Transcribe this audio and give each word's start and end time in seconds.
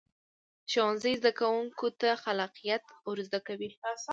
ښوونځی 0.71 1.13
زده 1.19 1.31
کوونکو 1.39 1.87
ته 2.01 2.09
خلاقیت 2.23 2.83
ورزده 3.09 3.39
کوي 3.47 3.69